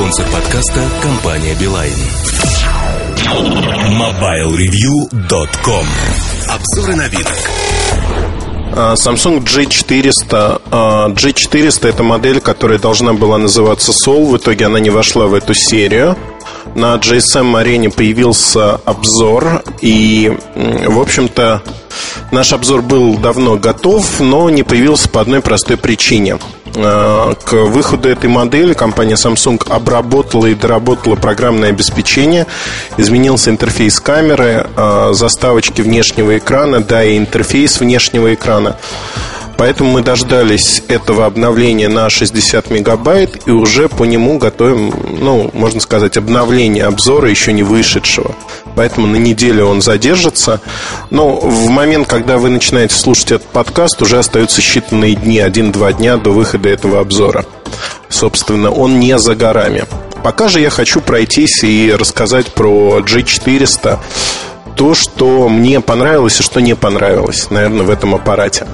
Спонсор 0.00 0.24
подкаста– 0.32 0.80
компания 1.02 1.54
«Билайн». 1.60 1.92
MobileReview.com 3.98 5.86
Обзоры 6.48 6.96
новинок 6.96 7.36
а, 8.72 8.94
Samsung 8.94 9.44
G400 9.44 10.62
а, 10.70 11.08
G400 11.10 11.88
это 11.90 12.02
модель, 12.02 12.40
которая 12.40 12.78
должна 12.78 13.12
была 13.12 13.36
называться 13.36 13.92
Soul. 13.92 14.30
В 14.30 14.38
итоге 14.38 14.64
она 14.66 14.80
не 14.80 14.88
вошла 14.88 15.26
в 15.26 15.34
эту 15.34 15.52
серию. 15.52 16.16
На 16.74 16.94
GSM 16.94 17.58
арене 17.58 17.90
появился 17.90 18.76
обзор. 18.86 19.62
И, 19.82 20.34
в 20.54 20.98
общем-то, 20.98 21.62
наш 22.30 22.52
обзор 22.52 22.82
был 22.82 23.16
давно 23.18 23.56
готов 23.56 24.20
Но 24.20 24.50
не 24.50 24.62
появился 24.62 25.08
по 25.08 25.20
одной 25.20 25.40
простой 25.40 25.76
причине 25.76 26.38
Э, 26.74 27.34
к 27.44 27.52
выходу 27.52 28.08
этой 28.08 28.28
модели 28.30 28.74
компания 28.74 29.14
Samsung 29.14 29.60
обработала 29.68 30.46
и 30.46 30.54
доработала 30.54 31.16
программное 31.16 31.70
обеспечение, 31.70 32.46
изменился 32.96 33.50
интерфейс 33.50 33.98
камеры, 33.98 34.66
э, 34.76 35.10
заставочки 35.12 35.82
внешнего 35.82 36.38
экрана, 36.38 36.80
да 36.80 37.02
и 37.02 37.18
интерфейс 37.18 37.80
внешнего 37.80 38.32
экрана. 38.34 38.76
Поэтому 39.60 39.90
мы 39.90 40.02
дождались 40.02 40.82
этого 40.88 41.26
обновления 41.26 41.88
на 41.88 42.08
60 42.08 42.70
мегабайт 42.70 43.42
и 43.44 43.50
уже 43.50 43.90
по 43.90 44.04
нему 44.04 44.38
готовим, 44.38 44.90
ну, 45.20 45.50
можно 45.52 45.80
сказать, 45.80 46.16
обновление 46.16 46.84
обзора 46.86 47.28
еще 47.28 47.52
не 47.52 47.62
вышедшего. 47.62 48.34
Поэтому 48.74 49.06
на 49.06 49.16
неделю 49.16 49.66
он 49.66 49.82
задержится. 49.82 50.62
Но 51.10 51.36
в 51.36 51.68
момент, 51.68 52.08
когда 52.08 52.38
вы 52.38 52.48
начинаете 52.48 52.94
слушать 52.94 53.32
этот 53.32 53.48
подкаст, 53.48 54.00
уже 54.00 54.18
остаются 54.20 54.62
считанные 54.62 55.14
дни, 55.14 55.38
один-два 55.38 55.92
дня 55.92 56.16
до 56.16 56.30
выхода 56.30 56.70
этого 56.70 56.98
обзора. 56.98 57.44
Собственно, 58.08 58.70
он 58.70 58.98
не 58.98 59.18
за 59.18 59.34
горами. 59.34 59.84
Пока 60.24 60.48
же 60.48 60.60
я 60.60 60.70
хочу 60.70 61.02
пройтись 61.02 61.64
и 61.64 61.94
рассказать 61.94 62.46
про 62.46 63.00
G400 63.00 63.98
то, 64.74 64.94
что 64.94 65.50
мне 65.50 65.82
понравилось 65.82 66.40
и 66.40 66.42
что 66.42 66.60
не 66.60 66.74
понравилось, 66.74 67.50
наверное, 67.50 67.84
в 67.84 67.90
этом 67.90 68.14
аппарате. 68.14 68.66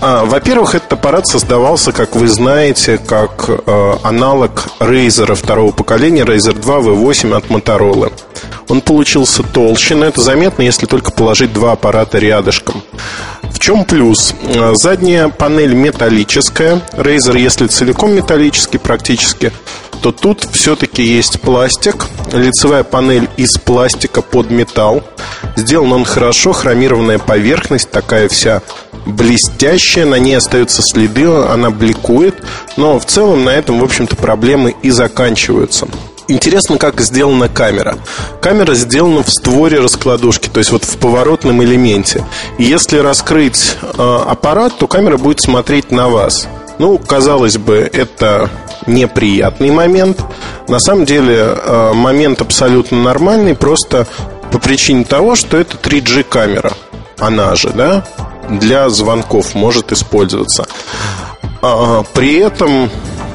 А, 0.00 0.24
во-первых, 0.24 0.74
этот 0.74 0.92
аппарат 0.92 1.26
создавался, 1.26 1.92
как 1.92 2.16
вы 2.16 2.28
знаете, 2.28 2.98
как 2.98 3.48
э, 3.48 3.92
аналог 4.02 4.66
Razer 4.78 5.34
второго 5.34 5.72
поколения, 5.72 6.24
Razer 6.24 6.52
2 6.52 6.78
V8 6.78 7.36
от 7.36 7.46
Motorola. 7.46 8.12
Он 8.68 8.80
получился 8.80 9.42
толще, 9.42 9.94
но 9.94 10.06
это 10.06 10.20
заметно, 10.20 10.62
если 10.62 10.86
только 10.86 11.12
положить 11.12 11.52
два 11.52 11.72
аппарата 11.72 12.18
рядышком. 12.18 12.82
В 13.42 13.58
чем 13.58 13.84
плюс? 13.84 14.34
Э, 14.42 14.72
задняя 14.74 15.28
панель 15.28 15.74
металлическая. 15.74 16.82
Razer, 16.92 17.38
если 17.38 17.66
целиком 17.66 18.14
металлический 18.14 18.78
практически, 18.78 19.50
то 20.02 20.12
тут 20.12 20.46
все-таки 20.52 21.02
есть 21.02 21.40
пластик. 21.40 22.06
Лицевая 22.32 22.84
панель 22.84 23.28
из 23.36 23.56
пластика 23.56 24.20
под 24.20 24.50
металл. 24.50 25.02
Сделан 25.56 25.92
он 25.92 26.04
хорошо, 26.04 26.52
хромированная 26.52 27.18
поверхность, 27.18 27.90
такая 27.90 28.28
вся 28.28 28.62
блестящая, 29.06 30.04
на 30.04 30.16
ней 30.16 30.36
остаются 30.36 30.82
следы, 30.82 31.26
она 31.26 31.70
бликует, 31.70 32.34
но 32.76 32.98
в 32.98 33.06
целом 33.06 33.44
на 33.44 33.50
этом, 33.50 33.80
в 33.80 33.84
общем-то, 33.84 34.16
проблемы 34.16 34.74
и 34.82 34.90
заканчиваются. 34.90 35.88
Интересно, 36.28 36.76
как 36.76 37.00
сделана 37.00 37.48
камера. 37.48 37.98
Камера 38.40 38.74
сделана 38.74 39.22
в 39.22 39.30
створе 39.30 39.78
раскладушки, 39.78 40.48
то 40.48 40.58
есть 40.58 40.72
вот 40.72 40.84
в 40.84 40.98
поворотном 40.98 41.62
элементе. 41.62 42.26
И 42.58 42.64
если 42.64 42.98
раскрыть 42.98 43.76
э, 43.80 44.18
аппарат, 44.26 44.76
то 44.76 44.88
камера 44.88 45.18
будет 45.18 45.40
смотреть 45.40 45.92
на 45.92 46.08
вас. 46.08 46.48
Ну, 46.78 46.98
казалось 46.98 47.58
бы, 47.58 47.88
это 47.92 48.50
неприятный 48.88 49.70
момент. 49.70 50.20
На 50.68 50.80
самом 50.80 51.04
деле, 51.04 51.36
э, 51.36 51.92
момент 51.94 52.40
абсолютно 52.40 53.00
нормальный, 53.00 53.54
просто 53.54 54.08
по 54.50 54.58
причине 54.58 55.04
того, 55.04 55.36
что 55.36 55.56
это 55.56 55.76
3G 55.76 56.24
камера. 56.24 56.72
Она 57.18 57.54
же, 57.54 57.70
да? 57.70 58.04
Для 58.48 58.88
звонков 58.88 59.54
может 59.54 59.92
использоваться. 59.92 60.66
А, 61.62 62.04
при 62.14 62.38
этом, 62.38 62.90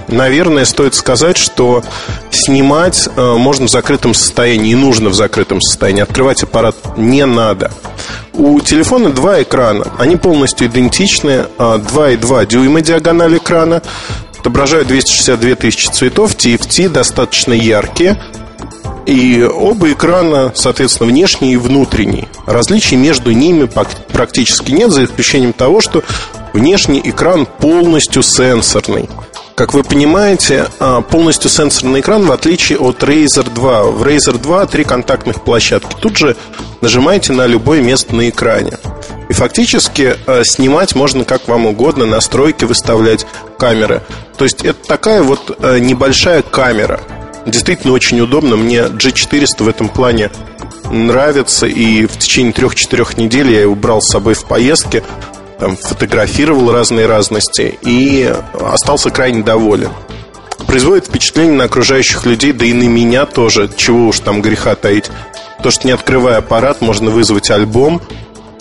наверное, 0.07 0.65
стоит 0.65 0.95
сказать, 0.95 1.37
что 1.37 1.83
снимать 2.29 3.09
э, 3.15 3.35
можно 3.37 3.67
в 3.67 3.69
закрытом 3.69 4.13
состоянии 4.13 4.71
и 4.71 4.75
нужно 4.75 5.09
в 5.09 5.13
закрытом 5.13 5.61
состоянии. 5.61 6.01
Открывать 6.01 6.43
аппарат 6.43 6.75
не 6.97 7.25
надо. 7.25 7.71
У 8.33 8.59
телефона 8.61 9.11
два 9.11 9.41
экрана. 9.41 9.87
Они 9.97 10.15
полностью 10.15 10.67
идентичны. 10.67 11.45
2,2 11.57 12.41
а, 12.41 12.45
дюйма 12.45 12.81
диагональ 12.81 13.37
экрана. 13.37 13.81
Отображают 14.39 14.87
262 14.87 15.55
тысячи 15.55 15.87
цветов. 15.87 16.35
TFT 16.35 16.89
достаточно 16.89 17.53
яркие. 17.53 18.21
И 19.05 19.43
оба 19.43 19.91
экрана, 19.91 20.51
соответственно, 20.53 21.09
внешний 21.09 21.53
и 21.53 21.57
внутренний. 21.57 22.27
Различий 22.45 22.97
между 22.97 23.31
ними 23.31 23.69
практически 24.11 24.71
нет, 24.71 24.91
за 24.91 25.05
исключением 25.05 25.53
того, 25.53 25.81
что 25.81 26.03
внешний 26.53 27.01
экран 27.03 27.45
полностью 27.45 28.21
сенсорный. 28.21 29.09
Как 29.55 29.73
вы 29.73 29.83
понимаете, 29.83 30.67
а, 30.79 31.01
полностью 31.01 31.49
сенсорный 31.49 31.99
экран, 31.99 32.25
в 32.25 32.31
отличие 32.31 32.79
от 32.79 33.03
Razer 33.03 33.53
2. 33.53 33.83
В 33.83 34.03
Razer 34.03 34.39
2 34.39 34.65
три 34.65 34.83
контактных 34.83 35.43
площадки. 35.43 35.95
Тут 35.99 36.17
же 36.17 36.35
нажимаете 36.81 37.33
на 37.33 37.45
любое 37.45 37.81
место 37.81 38.15
на 38.15 38.29
экране. 38.29 38.77
И 39.29 39.33
фактически 39.33 40.15
а, 40.25 40.43
снимать 40.43 40.95
можно 40.95 41.25
как 41.25 41.47
вам 41.47 41.65
угодно, 41.65 42.05
настройки 42.05 42.65
выставлять 42.65 43.25
камеры. 43.57 44.01
То 44.37 44.45
есть 44.45 44.63
это 44.63 44.87
такая 44.87 45.21
вот 45.21 45.57
а, 45.61 45.77
небольшая 45.79 46.43
камера– 46.43 46.99
Действительно 47.45 47.93
очень 47.93 48.19
удобно. 48.21 48.55
Мне 48.55 48.81
G400 48.81 49.63
в 49.63 49.67
этом 49.67 49.89
плане 49.89 50.29
нравится. 50.91 51.65
И 51.65 52.05
в 52.05 52.17
течение 52.17 52.53
трех-четырех 52.53 53.17
недель 53.17 53.51
я 53.51 53.61
его 53.61 53.75
брал 53.75 54.01
с 54.01 54.11
собой 54.11 54.33
в 54.33 54.45
поездке. 54.45 55.03
Там, 55.59 55.75
фотографировал 55.75 56.71
разные 56.71 57.05
разности 57.05 57.77
и 57.83 58.33
остался 58.59 59.11
крайне 59.11 59.43
доволен. 59.43 59.91
Производит 60.65 61.07
впечатление 61.07 61.53
на 61.53 61.63
окружающих 61.65 62.25
людей, 62.25 62.51
да 62.51 62.65
и 62.65 62.73
на 62.73 62.87
меня 62.87 63.25
тоже, 63.25 63.69
чего 63.75 64.07
уж 64.07 64.19
там 64.19 64.41
греха 64.41 64.75
таить. 64.75 65.11
То, 65.61 65.69
что 65.69 65.85
не 65.85 65.93
открывая 65.93 66.37
аппарат, 66.37 66.81
можно 66.81 67.11
вызвать 67.11 67.51
альбом, 67.51 68.01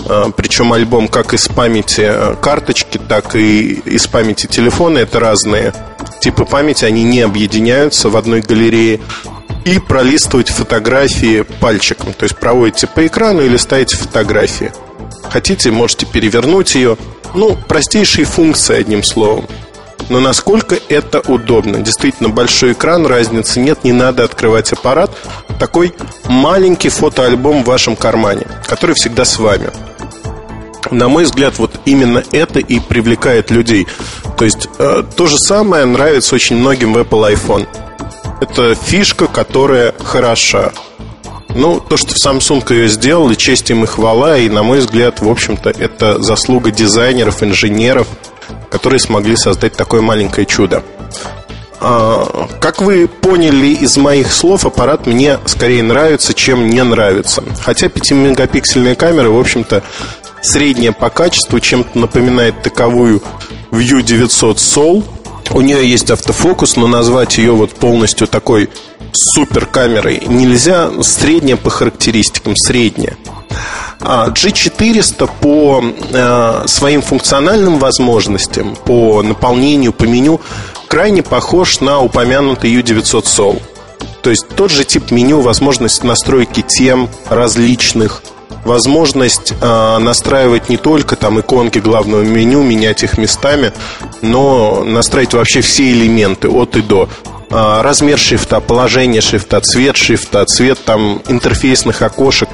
а, 0.08 0.30
причем 0.30 0.72
альбом 0.72 1.08
как 1.08 1.34
из 1.34 1.48
памяти 1.48 2.02
э, 2.04 2.34
карточки, 2.40 2.98
так 2.98 3.34
и 3.36 3.72
из 3.72 4.06
памяти 4.06 4.46
телефона. 4.46 4.98
Это 4.98 5.20
разные 5.20 5.72
типы 6.20 6.44
памяти, 6.44 6.84
они 6.84 7.02
не 7.02 7.20
объединяются 7.20 8.08
в 8.08 8.16
одной 8.16 8.40
галерее. 8.40 9.00
И 9.64 9.78
пролистывать 9.78 10.48
фотографии 10.48 11.42
пальчиком. 11.42 12.14
То 12.14 12.24
есть 12.24 12.38
проводите 12.38 12.86
по 12.86 13.06
экрану 13.06 13.42
или 13.42 13.56
ставите 13.58 13.96
фотографии. 13.96 14.72
Хотите, 15.30 15.70
можете 15.70 16.06
перевернуть 16.06 16.74
ее. 16.74 16.96
Ну, 17.34 17.56
простейшие 17.68 18.24
функции, 18.24 18.76
одним 18.76 19.02
словом. 19.02 19.46
Но 20.08 20.18
насколько 20.18 20.76
это 20.88 21.20
удобно? 21.20 21.78
Действительно, 21.78 22.30
большой 22.30 22.72
экран, 22.72 23.06
разницы 23.06 23.60
нет, 23.60 23.84
не 23.84 23.92
надо 23.92 24.24
открывать 24.24 24.72
аппарат. 24.72 25.10
Такой 25.58 25.94
маленький 26.24 26.88
фотоальбом 26.88 27.62
в 27.62 27.66
вашем 27.66 27.94
кармане, 27.94 28.46
который 28.66 28.96
всегда 28.96 29.24
с 29.24 29.38
вами. 29.38 29.70
На 30.90 31.08
мой 31.08 31.24
взгляд, 31.24 31.58
вот 31.58 31.78
именно 31.84 32.24
это 32.32 32.58
и 32.58 32.80
привлекает 32.80 33.52
людей. 33.52 33.86
То 34.40 34.46
есть 34.46 34.70
э, 34.78 35.02
то 35.16 35.26
же 35.26 35.36
самое 35.36 35.84
нравится 35.84 36.34
очень 36.34 36.56
многим 36.56 36.94
в 36.94 36.96
Apple 36.96 37.34
iPhone. 37.34 37.68
Это 38.40 38.74
фишка, 38.74 39.26
которая 39.26 39.94
хороша. 40.02 40.72
Ну, 41.50 41.78
то, 41.78 41.98
что 41.98 42.14
Samsung 42.14 42.64
ее 42.72 42.88
сделал, 42.88 43.28
и 43.28 43.36
честь 43.36 43.68
им 43.68 43.84
и 43.84 43.86
хвала, 43.86 44.38
и, 44.38 44.48
на 44.48 44.62
мой 44.62 44.78
взгляд, 44.78 45.20
в 45.20 45.28
общем-то, 45.28 45.68
это 45.68 46.22
заслуга 46.22 46.70
дизайнеров, 46.70 47.42
инженеров, 47.42 48.06
которые 48.70 48.98
смогли 48.98 49.36
создать 49.36 49.74
такое 49.74 50.00
маленькое 50.00 50.46
чудо. 50.46 50.84
А, 51.78 52.48
как 52.60 52.80
вы 52.80 53.08
поняли 53.08 53.74
из 53.74 53.98
моих 53.98 54.32
слов, 54.32 54.64
аппарат 54.64 55.06
мне 55.06 55.38
скорее 55.44 55.82
нравится, 55.82 56.32
чем 56.32 56.70
не 56.70 56.82
нравится. 56.82 57.44
Хотя 57.62 57.88
5-мегапиксельная 57.88 58.94
камера, 58.94 59.28
в 59.28 59.38
общем-то, 59.38 59.82
средняя 60.40 60.92
по 60.92 61.10
качеству, 61.10 61.60
чем-то 61.60 61.98
напоминает 61.98 62.62
таковую 62.62 63.22
View 63.70 64.02
900 64.02 64.58
Soul. 64.58 65.04
У 65.52 65.60
нее 65.60 65.88
есть 65.88 66.10
автофокус, 66.10 66.76
но 66.76 66.86
назвать 66.86 67.38
ее 67.38 67.52
вот 67.52 67.70
полностью 67.72 68.26
такой 68.26 68.70
супер 69.12 69.66
камерой 69.66 70.22
нельзя. 70.26 70.90
Средняя 71.02 71.56
по 71.56 71.70
характеристикам, 71.70 72.56
средняя. 72.56 73.16
А 74.00 74.28
G400 74.28 75.30
по 75.40 75.84
э, 75.84 76.62
своим 76.66 77.02
функциональным 77.02 77.78
возможностям, 77.78 78.76
по 78.84 79.22
наполнению, 79.22 79.92
по 79.92 80.04
меню, 80.04 80.40
крайне 80.88 81.22
похож 81.22 81.80
на 81.80 82.00
упомянутый 82.00 82.72
U900 82.74 83.24
Soul. 83.24 83.62
То 84.22 84.30
есть 84.30 84.48
тот 84.48 84.70
же 84.70 84.84
тип 84.84 85.10
меню, 85.10 85.40
возможность 85.40 86.04
настройки 86.04 86.62
тем 86.62 87.08
различных, 87.28 88.22
возможность 88.64 89.52
э, 89.60 89.98
настраивать 89.98 90.68
не 90.68 90.76
только 90.76 91.16
там 91.16 91.40
иконки 91.40 91.78
главного 91.78 92.22
меню, 92.22 92.62
менять 92.62 93.02
их 93.02 93.18
местами, 93.18 93.72
но 94.22 94.84
настраивать 94.84 95.34
вообще 95.34 95.60
все 95.60 95.90
элементы 95.90 96.48
от 96.48 96.76
и 96.76 96.82
до. 96.82 97.08
а, 97.50 97.82
размер 97.82 98.18
шрифта, 98.18 98.60
положение 98.60 99.20
шрифта, 99.20 99.60
цвет 99.60 99.96
шрифта, 99.96 100.44
цвет 100.44 100.78
там 100.84 101.20
интерфейсных 101.28 102.02
окошек. 102.02 102.48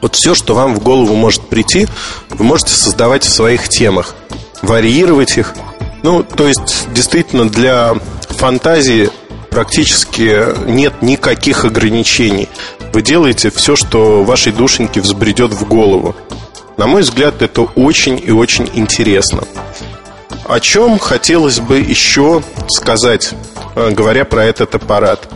Вот 0.00 0.16
все, 0.16 0.34
что 0.34 0.54
вам 0.54 0.74
в 0.74 0.82
голову 0.82 1.14
может 1.14 1.48
прийти, 1.48 1.86
вы 2.30 2.44
можете 2.44 2.72
создавать 2.72 3.24
в 3.24 3.28
своих 3.28 3.68
темах, 3.68 4.14
варьировать 4.62 5.36
их. 5.36 5.54
Ну, 6.02 6.22
то 6.22 6.46
есть, 6.46 6.88
действительно, 6.94 7.48
для 7.48 7.94
фантазии 8.28 9.10
практически 9.50 10.46
нет 10.66 11.02
никаких 11.02 11.64
ограничений. 11.64 12.48
Вы 12.92 13.02
делаете 13.02 13.50
все, 13.50 13.76
что 13.76 14.24
вашей 14.24 14.52
душеньке 14.52 15.00
взбредет 15.00 15.52
в 15.52 15.66
голову. 15.66 16.16
На 16.76 16.86
мой 16.86 17.02
взгляд, 17.02 17.42
это 17.42 17.62
очень 17.62 18.20
и 18.22 18.32
очень 18.32 18.68
интересно. 18.74 19.44
О 20.44 20.58
чем 20.58 20.98
хотелось 20.98 21.60
бы 21.60 21.78
еще 21.78 22.42
сказать, 22.68 23.30
э, 23.76 23.90
говоря 23.90 24.24
про 24.24 24.44
этот 24.44 24.74
аппарат? 24.74 25.28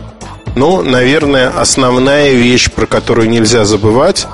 Ну, 0.55 0.81
наверное, 0.81 1.49
основная 1.49 2.31
вещь, 2.31 2.69
про 2.71 2.85
которую 2.85 3.29
нельзя 3.29 3.63
забывать, 3.63 4.27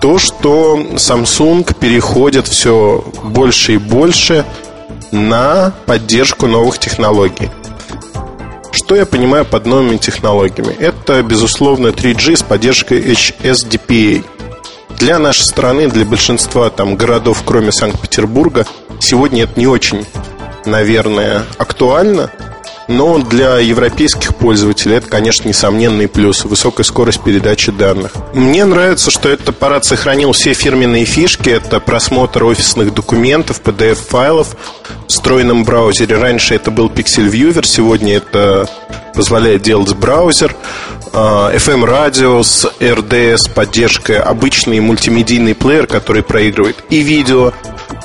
то, 0.00 0.18
что 0.18 0.78
Samsung 0.94 1.74
переходит 1.78 2.46
все 2.46 3.04
больше 3.24 3.74
и 3.74 3.78
больше 3.78 4.44
на 5.10 5.72
поддержку 5.86 6.46
новых 6.46 6.78
технологий. 6.78 7.50
Что 8.88 8.96
я 8.96 9.04
понимаю 9.04 9.44
под 9.44 9.66
новыми 9.66 9.98
технологиями? 9.98 10.74
Это, 10.80 11.22
безусловно, 11.22 11.88
3G 11.88 12.36
с 12.36 12.42
поддержкой 12.42 13.02
HSDPA. 13.02 14.24
Для 14.98 15.18
нашей 15.18 15.42
страны, 15.42 15.88
для 15.88 16.06
большинства 16.06 16.70
там, 16.70 16.96
городов, 16.96 17.42
кроме 17.44 17.70
Санкт-Петербурга, 17.70 18.64
сегодня 18.98 19.42
это 19.42 19.60
не 19.60 19.66
очень, 19.66 20.06
наверное, 20.64 21.44
актуально– 21.58 22.30
но 22.88 23.18
для 23.18 23.58
европейских 23.58 24.34
пользователей 24.34 24.96
это, 24.96 25.08
конечно, 25.08 25.46
несомненный 25.48 26.08
плюс. 26.08 26.44
Высокая 26.44 26.84
скорость 26.84 27.22
передачи 27.22 27.70
данных. 27.70 28.12
Мне 28.34 28.64
нравится, 28.64 29.10
что 29.10 29.28
этот 29.28 29.50
аппарат 29.50 29.84
сохранил 29.84 30.32
все 30.32 30.54
фирменные 30.54 31.04
фишки. 31.04 31.50
Это 31.50 31.80
просмотр 31.80 32.44
офисных 32.44 32.94
документов, 32.94 33.60
PDF-файлов 33.62 34.56
в 35.06 35.08
встроенном 35.08 35.64
браузере. 35.64 36.16
Раньше 36.16 36.54
это 36.54 36.70
был 36.70 36.88
Pixel 36.88 37.30
Viewer, 37.30 37.64
сегодня 37.64 38.16
это 38.16 38.68
позволяет 39.14 39.62
делать 39.62 39.94
браузер. 39.94 40.54
FM-радио 41.12 42.38
а, 42.38 42.44
с 42.44 42.70
RDS 42.80 43.52
поддержкой, 43.52 44.20
обычный 44.20 44.80
мультимедийный 44.80 45.54
плеер, 45.54 45.86
который 45.86 46.22
проигрывает 46.22 46.76
и 46.90 47.00
видео, 47.00 47.52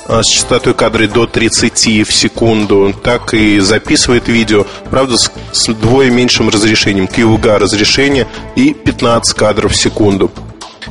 с 0.08 0.26
частотой 0.26 0.74
кадры 0.74 1.08
до 1.08 1.26
30 1.26 2.06
в 2.06 2.12
секунду, 2.12 2.94
так 3.02 3.34
и 3.34 3.58
записывает 3.60 4.28
видео, 4.28 4.66
правда, 4.90 5.16
с, 5.16 5.30
с 5.52 5.66
двое 5.72 6.10
меньшим 6.10 6.48
разрешением, 6.48 7.06
QVGA 7.06 7.58
разрешение 7.58 8.26
и 8.56 8.74
15 8.74 9.36
кадров 9.36 9.72
в 9.72 9.76
секунду. 9.76 10.30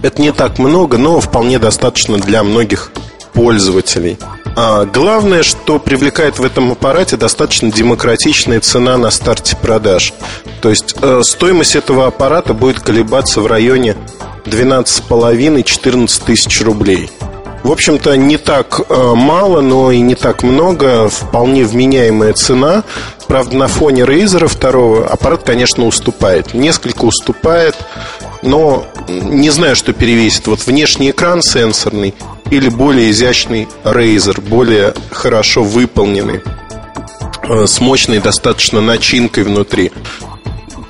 Это 0.01 0.21
не 0.21 0.31
так 0.31 0.59
много, 0.59 0.97
но 0.97 1.19
вполне 1.19 1.59
достаточно 1.59 2.17
для 2.17 2.43
многих 2.43 2.91
пользователей. 3.33 4.17
А 4.55 4.85
главное, 4.85 5.41
что 5.43 5.79
привлекает 5.79 6.37
в 6.37 6.43
этом 6.43 6.71
аппарате 6.71 7.17
достаточно 7.17 7.71
демократичная 7.71 8.59
цена 8.59 8.97
на 8.97 9.09
старте 9.09 9.55
продаж. 9.55 10.13
То 10.61 10.69
есть 10.69 10.95
э, 11.01 11.21
стоимость 11.23 11.75
этого 11.75 12.07
аппарата 12.07 12.53
будет 12.53 12.79
колебаться 12.79 13.41
в 13.41 13.47
районе 13.47 13.95
12,5-14 14.45 16.25
тысяч 16.25 16.61
рублей. 16.61 17.09
В 17.63 17.71
общем-то, 17.71 18.17
не 18.17 18.37
так 18.37 18.81
э, 18.89 19.13
мало, 19.15 19.61
но 19.61 19.89
и 19.89 20.01
не 20.01 20.15
так 20.15 20.43
много. 20.43 21.07
Вполне 21.07 21.63
вменяемая 21.63 22.33
цена. 22.33 22.83
Правда, 23.27 23.55
на 23.55 23.67
фоне 23.69 24.03
Razer 24.03 24.47
второго 24.47 25.07
аппарат, 25.07 25.43
конечно, 25.43 25.85
уступает. 25.85 26.53
Несколько 26.53 27.05
уступает, 27.05 27.75
но 28.41 28.85
не 29.07 29.49
знаю, 29.49 29.77
что 29.77 29.93
перевесит. 29.93 30.47
Вот 30.47 30.65
внешний 30.67 31.11
экран 31.11 31.41
сенсорный 31.41 32.13
или 32.51 32.67
более 32.67 33.09
изящный 33.11 33.69
Razer, 33.85 34.41
более 34.41 34.93
хорошо 35.11 35.63
выполненный, 35.63 36.41
э, 37.43 37.65
с 37.65 37.79
мощной 37.79 38.19
достаточно 38.19 38.81
начинкой 38.81 39.45
внутри. 39.45 39.93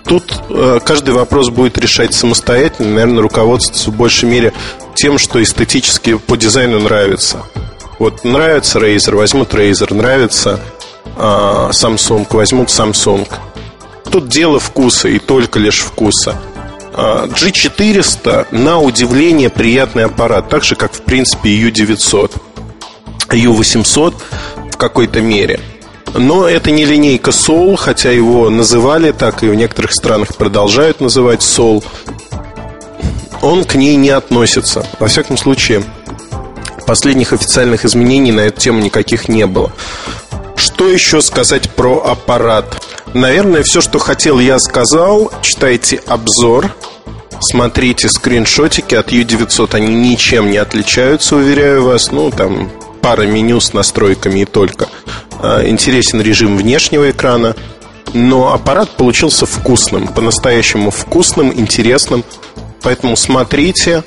Тут 0.06 0.34
э, 0.50 0.80
каждый 0.84 1.14
вопрос 1.14 1.50
будет 1.50 1.78
решать 1.78 2.14
самостоятельно, 2.14 2.90
наверное, 2.90 3.22
руководствоваться 3.22 3.92
в 3.92 3.96
большей 3.96 4.28
мере 4.28 4.54
тем, 4.96 5.18
что 5.18 5.42
эстетически 5.42 6.18
по 6.18 6.38
дизайну 6.38 6.80
нравится. 6.80 7.44
Вот 8.00 8.24
нравится 8.24 8.80
Razer, 8.80 9.16
возьмут 9.16 9.54
Razer, 9.54 9.94
нравится 9.94 10.60
э, 11.16 11.20
Samsung, 11.20 12.28
возьмут 12.30 12.70
Samsung. 12.70 13.28
Тут 14.12 14.28
дело 14.28 14.60
вкуса 14.60 15.08
и 15.08 15.20
только 15.20 15.60
лишь 15.60 15.80
вкуса. 15.82 16.40
А, 16.94 17.26
G400 17.26 18.48
на 18.52 18.80
удивление 18.80 19.50
приятный 19.50 20.06
аппарат, 20.06 20.50
так 20.50 20.64
же 20.64 20.76
как 20.76 20.94
в 20.94 21.02
принципе 21.02 21.50
U900, 21.50 22.32
U800 23.30 24.14
в 24.72 24.78
какой-то 24.78 25.22
мере. 25.22 25.60
Но 26.14 26.48
это 26.48 26.70
не 26.70 26.86
линейка 26.86 27.32
Soul, 27.32 27.76
хотя 27.76 28.12
его 28.12 28.52
называли 28.52 29.12
так 29.12 29.42
и 29.44 29.48
в 29.48 29.56
некоторых 29.56 29.94
странах 29.94 30.36
продолжают 30.36 31.02
называть 31.02 31.42
Soul 31.42 31.84
он 33.44 33.66
к 33.66 33.76
ней 33.76 33.96
не 33.98 34.10
относится. 34.10 34.86
Во 35.00 35.08
всяком 35.08 35.38
случае, 35.38 35.84
последних 36.88 37.34
официальных 37.34 37.86
изменений 37.86 38.32
на 38.32 38.42
эту 38.42 38.60
тему 38.60 38.80
никаких 38.80 39.28
не 39.28 39.46
было. 39.46 39.72
Что 40.56 40.88
еще 40.88 41.22
сказать 41.22 41.70
про 41.70 42.00
аппарат? 42.00 42.82
Наверное, 43.14 43.64
все, 43.64 43.82
что 43.82 44.00
хотел, 44.00 44.40
я 44.40 44.58
сказал. 44.60 45.32
Читайте 45.42 46.02
обзор, 46.08 46.72
смотрите 47.42 48.10
скриншотики 48.10 48.96
от 48.96 49.12
U900. 49.12 49.76
Они 49.76 49.94
ничем 49.94 50.50
не 50.50 50.58
отличаются, 50.58 51.36
уверяю 51.36 51.84
вас. 51.84 52.12
Ну, 52.12 52.32
там 52.32 52.72
пара 53.02 53.24
меню 53.24 53.60
с 53.60 53.74
настройками 53.74 54.40
и 54.42 54.46
только. 54.46 54.88
А, 55.40 55.68
интересен 55.68 56.22
режим 56.22 56.58
внешнего 56.58 57.12
экрана. 57.12 57.56
Но 58.14 58.54
аппарат 58.54 58.92
получился 58.92 59.46
вкусным, 59.46 60.08
по-настоящему 60.08 60.92
вкусным, 60.92 61.52
интересным. 61.52 62.24
Поэтому 62.84 63.16
смотрите 63.16 64.04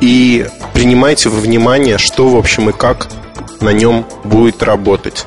и 0.00 0.46
принимайте 0.74 1.30
во 1.30 1.40
внимание, 1.40 1.98
что, 1.98 2.28
в 2.28 2.36
общем, 2.36 2.70
и 2.70 2.72
как 2.72 3.08
на 3.60 3.70
нем 3.70 4.06
будет 4.24 4.62
работать. 4.62 5.26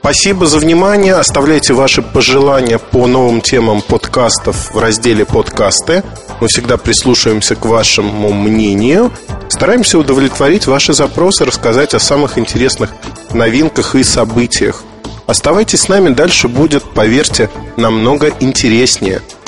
Спасибо 0.00 0.46
за 0.46 0.58
внимание. 0.58 1.14
Оставляйте 1.14 1.72
ваши 1.72 2.02
пожелания 2.02 2.78
по 2.78 3.06
новым 3.06 3.40
темам 3.40 3.82
подкастов 3.82 4.74
в 4.74 4.78
разделе 4.78 5.24
«Подкасты». 5.24 6.02
Мы 6.40 6.48
всегда 6.48 6.78
прислушиваемся 6.78 7.54
к 7.54 7.66
вашему 7.66 8.32
мнению. 8.32 9.12
Стараемся 9.48 9.98
удовлетворить 9.98 10.66
ваши 10.66 10.94
запросы, 10.94 11.44
рассказать 11.44 11.92
о 11.92 12.00
самых 12.00 12.38
интересных 12.38 12.90
новинках 13.32 13.94
и 13.94 14.02
событиях. 14.02 14.82
Оставайтесь 15.26 15.82
с 15.82 15.88
нами, 15.88 16.08
дальше 16.08 16.48
будет, 16.48 16.82
поверьте, 16.82 17.50
намного 17.76 18.32
интереснее– 18.40 19.22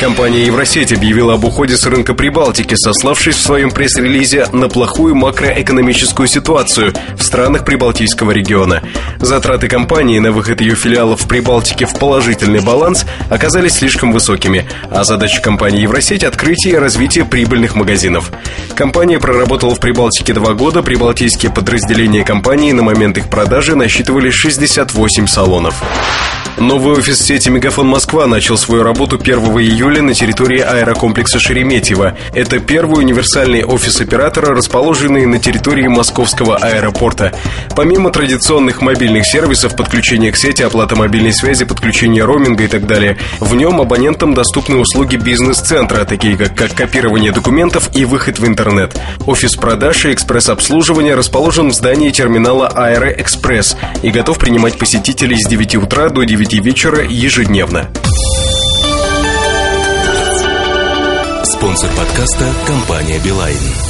Компания 0.00 0.46
Евросеть 0.46 0.92
объявила 0.92 1.34
об 1.34 1.44
уходе 1.44 1.76
с 1.76 1.84
рынка 1.84 2.14
Прибалтики, 2.14 2.76
сославшись 2.76 3.34
в 3.34 3.40
своем 3.40 3.72
пресс-релизе 3.72 4.46
на 4.52 4.68
плохую 4.68 5.16
макроэкономическую 5.16 6.28
ситуацию 6.28 6.94
в 7.16 7.22
странах 7.24 7.64
Прибалтийского 7.64 8.30
региона. 8.30 8.80
Затраты 9.18 9.66
компании 9.66 10.20
на 10.20 10.30
выход 10.30 10.60
ее 10.60 10.76
филиалов 10.76 11.22
в 11.22 11.26
Прибалтике 11.26 11.86
в 11.86 11.98
положительный 11.98 12.60
баланс 12.60 13.06
оказались 13.28 13.72
слишком 13.72 14.12
высокими, 14.12 14.68
а 14.88 15.02
задача 15.02 15.42
компании 15.42 15.82
Евросеть– 15.82 16.22
открытие 16.24 16.74
и 16.74 16.78
развитие 16.78 17.24
прибыльных 17.24 17.74
магазинов. 17.74 18.30
Компания 18.76 19.18
проработала 19.18 19.74
в 19.74 19.80
Прибалтике 19.80 20.32
два 20.32 20.54
года, 20.54 20.80
прибалтийские 20.84 21.50
подразделения 21.50 22.22
компании 22.22 22.70
на 22.70 22.84
момент 22.84 23.18
их 23.18 23.28
продажи 23.28 23.74
насчитывали 23.74 24.30
68 24.30 25.26
салонов. 25.26 25.82
Новый 26.60 26.96
офис 26.96 27.20
сети 27.20 27.50
«Мегафон 27.50 27.86
Москва» 27.86 28.26
начал 28.26 28.58
свою 28.58 28.82
работу 28.82 29.16
1 29.16 29.38
июля 29.38 29.87
на 29.96 30.14
территории 30.14 30.60
аэрокомплекса 30.60 31.38
Шереметьево. 31.38 32.16
Это 32.34 32.58
первый 32.58 33.04
универсальный 33.04 33.64
офис 33.64 34.00
оператора, 34.00 34.54
расположенный 34.54 35.26
на 35.26 35.38
территории 35.38 35.86
московского 35.86 36.56
аэропорта. 36.56 37.32
Помимо 37.76 38.10
традиционных 38.10 38.82
мобильных 38.82 39.26
сервисов, 39.26 39.76
подключения 39.76 40.32
к 40.32 40.36
сети, 40.36 40.62
оплата 40.62 40.96
мобильной 40.96 41.32
связи, 41.32 41.64
подключение 41.64 42.24
роуминга 42.24 42.64
и 42.64 42.68
так 42.68 42.86
далее, 42.86 43.18
в 43.38 43.54
нем 43.54 43.80
абонентам 43.80 44.34
доступны 44.34 44.78
услуги 44.78 45.16
бизнес-центра, 45.16 46.04
такие 46.04 46.36
как, 46.36 46.54
как 46.54 46.74
копирование 46.74 47.30
документов 47.30 47.90
и 47.94 48.04
выход 48.04 48.38
в 48.38 48.46
интернет. 48.46 49.00
Офис 49.26 49.54
продаж 49.54 50.06
и 50.06 50.12
экспресс-обслуживания 50.12 51.14
расположен 51.14 51.68
в 51.68 51.74
здании 51.74 52.10
терминала 52.10 52.68
«Аэроэкспресс» 52.68 53.76
и 54.02 54.10
готов 54.10 54.38
принимать 54.38 54.78
посетителей 54.78 55.36
с 55.38 55.46
9 55.46 55.76
утра 55.76 56.08
до 56.08 56.24
9 56.24 56.38
9 56.48 56.64
вечера 56.64 57.04
ежедневно. 57.04 57.88
Спонсор 61.58 61.90
подкаста– 61.90 62.54
компания 62.68 63.18
«Билайн». 63.18 63.87